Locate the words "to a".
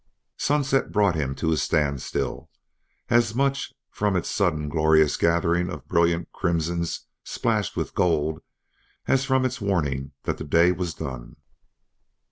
1.35-1.57